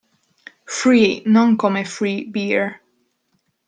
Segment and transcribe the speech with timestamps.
[0.77, 2.81] Free non come "free beer".